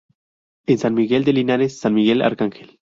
En 0.65 0.79
San 0.79 0.95
Miguel 0.95 1.23
de 1.25 1.33
Linares, 1.33 1.77
San 1.79 1.93
Miguel 1.93 2.23
Arcángel. 2.23 2.79